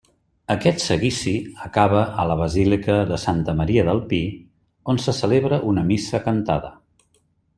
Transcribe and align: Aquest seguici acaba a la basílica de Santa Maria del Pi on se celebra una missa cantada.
Aquest 0.51 0.79
seguici 0.83 1.33
acaba 1.65 1.99
a 2.23 2.25
la 2.29 2.37
basílica 2.39 2.95
de 3.11 3.19
Santa 3.25 3.55
Maria 3.61 3.85
del 3.91 4.01
Pi 4.13 4.23
on 4.95 5.01
se 5.05 5.17
celebra 5.21 5.63
una 5.75 5.87
missa 5.93 6.25
cantada. 6.29 6.73